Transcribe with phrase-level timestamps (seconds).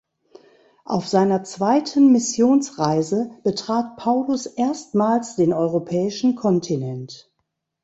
[0.83, 7.29] Auf seiner zweiten Missionsreise betrat Paulus erstmals den europäischen Kontinent.